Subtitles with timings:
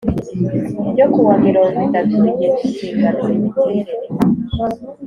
[0.91, 3.93] ryo ku wa mirongo itatu rigena inshingano imiterere